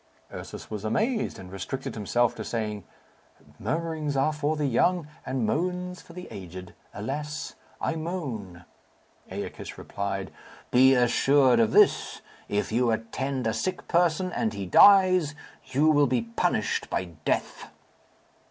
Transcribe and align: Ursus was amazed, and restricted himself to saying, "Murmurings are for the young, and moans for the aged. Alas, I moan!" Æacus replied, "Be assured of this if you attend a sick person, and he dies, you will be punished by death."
Ursus 0.33 0.71
was 0.71 0.83
amazed, 0.83 1.37
and 1.37 1.51
restricted 1.51 1.93
himself 1.93 2.33
to 2.33 2.43
saying, 2.43 2.85
"Murmurings 3.59 4.17
are 4.17 4.33
for 4.33 4.55
the 4.55 4.65
young, 4.65 5.07
and 5.27 5.45
moans 5.45 6.01
for 6.01 6.13
the 6.13 6.27
aged. 6.31 6.73
Alas, 6.91 7.53
I 7.79 7.93
moan!" 7.95 8.65
Æacus 9.29 9.77
replied, 9.77 10.31
"Be 10.71 10.95
assured 10.95 11.59
of 11.59 11.69
this 11.69 12.21
if 12.49 12.71
you 12.71 12.89
attend 12.89 13.45
a 13.45 13.53
sick 13.53 13.87
person, 13.87 14.31
and 14.33 14.53
he 14.53 14.65
dies, 14.65 15.35
you 15.67 15.87
will 15.91 16.07
be 16.07 16.23
punished 16.23 16.89
by 16.89 17.03
death." 17.23 17.67